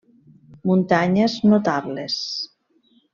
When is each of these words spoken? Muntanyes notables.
Muntanyes 0.69 1.35
notables. 1.51 2.17